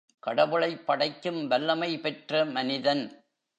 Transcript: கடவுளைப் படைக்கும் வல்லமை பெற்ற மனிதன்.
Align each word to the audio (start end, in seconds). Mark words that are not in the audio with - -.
கடவுளைப் 0.19 0.87
படைக்கும் 0.87 1.47
வல்லமை 1.47 1.97
பெற்ற 1.97 2.45
மனிதன். 2.45 3.03